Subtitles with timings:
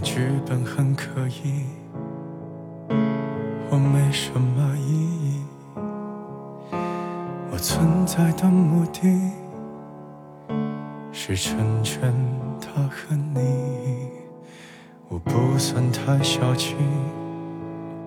[0.00, 1.64] 剧本很可疑，
[3.68, 5.42] 我没什么意义。
[7.52, 9.30] 我存在的目的
[11.12, 12.12] 是成全
[12.60, 13.40] 他和你。
[15.08, 16.76] 我不算太小气，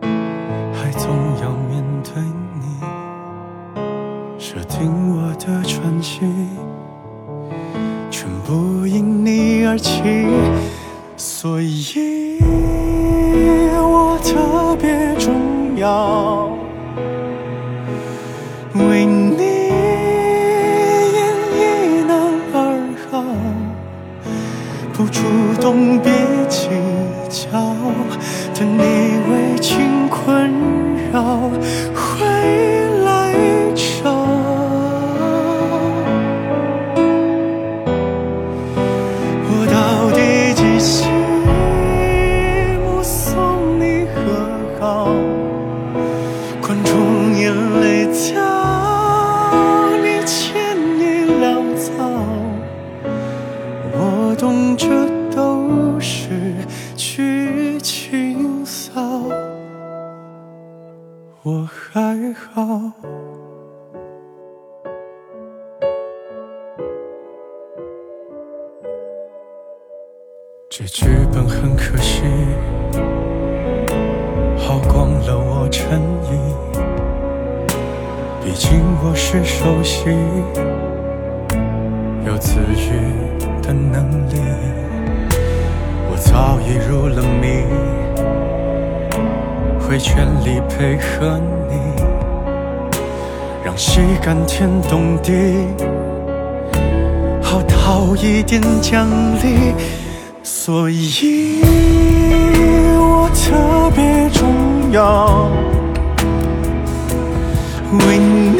[0.01, 1.09] 还总
[1.41, 2.23] 要面对
[2.59, 2.63] 你。
[4.39, 6.21] 设定我的传奇，
[8.09, 10.01] 全部因你而起。
[11.43, 12.37] 所以
[13.77, 16.49] 我特别重要，
[47.43, 48.41] 眼泪掉，
[50.01, 51.91] 你牵你潦草。
[53.91, 54.87] 我懂这
[55.35, 56.55] 都是
[56.95, 59.01] 剧情骚，
[61.41, 62.93] 我还好。
[70.69, 72.23] 这剧本很可惜，
[74.57, 76.01] 耗光了我诚
[76.31, 76.82] 意。
[78.45, 80.09] 毕竟我是首席，
[82.27, 82.89] 有自愈
[83.61, 84.35] 的能力。
[86.11, 87.63] 我早已入了迷，
[89.79, 91.39] 会全力配合
[91.69, 91.77] 你，
[93.63, 95.31] 让戏感天动地，
[97.41, 99.07] 好讨一点奖
[99.41, 99.73] 励。
[100.43, 101.61] 所以
[102.99, 105.47] 我特别重要，
[107.99, 108.59] 为你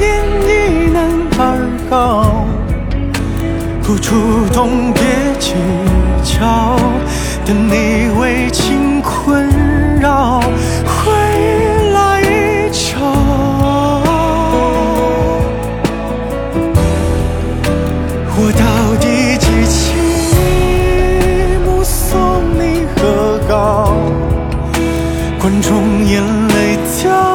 [0.00, 0.04] 演
[0.48, 0.50] 一
[0.90, 0.96] 男
[1.38, 1.40] 二
[1.88, 1.92] 号，
[3.82, 4.08] 不主
[4.52, 5.00] 动别
[5.38, 5.54] 计
[6.24, 6.76] 较，
[7.44, 9.48] 等你为情困
[10.00, 10.40] 扰
[10.84, 11.12] 回
[11.92, 11.98] 来
[12.70, 13.00] 找。
[18.34, 18.62] 我到
[19.00, 19.04] 底
[19.38, 19.80] 几期
[21.64, 22.10] 目送
[22.58, 22.60] 你
[22.96, 23.00] 和
[23.48, 23.52] 好，
[25.38, 27.31] 观众眼泪掉，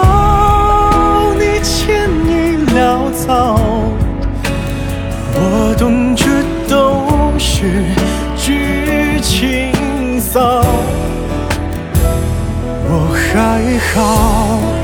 [13.93, 14.77] 好。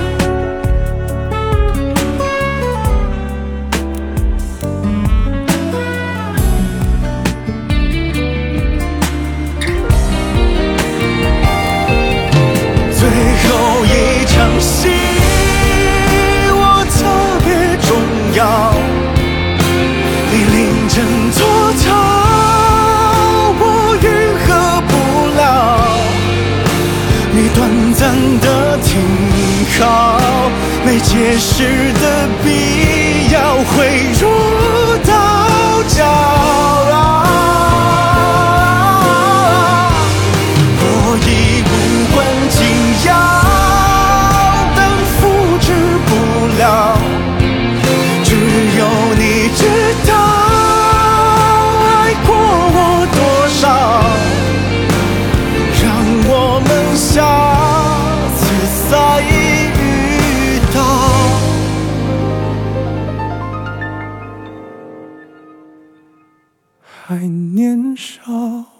[13.03, 13.62] 最后
[29.79, 30.49] 靠，
[30.85, 34.27] 没解释的必要，会如
[35.05, 35.13] 刀
[35.87, 36.42] 绞
[67.05, 68.72] 还年少。